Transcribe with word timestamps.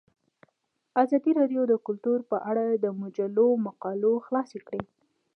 ازادي 1.03 1.31
راډیو 1.39 1.61
د 1.67 1.73
کلتور 1.87 2.19
په 2.29 2.37
اړه 2.49 2.63
د 2.71 2.85
مجلو 3.01 3.47
مقالو 3.65 4.13
خلاصه 4.25 4.57
کړې. 4.67 4.81